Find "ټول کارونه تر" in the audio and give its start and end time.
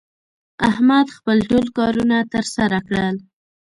1.49-2.45